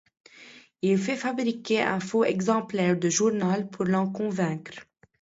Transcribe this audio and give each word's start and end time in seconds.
Il 0.81 0.97
fait 0.97 1.15
fabriquer 1.15 1.83
un 1.83 1.99
faux 1.99 2.23
exemplaire 2.23 2.97
de 2.97 3.07
journal 3.07 3.69
pour 3.69 3.85
l'en 3.85 4.11
convaincre. 4.11 4.87